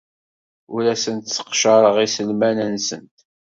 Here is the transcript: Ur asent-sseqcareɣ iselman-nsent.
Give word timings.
Ur 0.73 0.83
asent-sseqcareɣ 0.93 1.95
iselman-nsent. 2.05 3.15